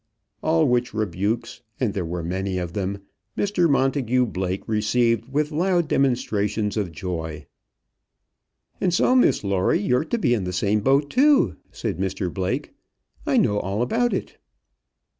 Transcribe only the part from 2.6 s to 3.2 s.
them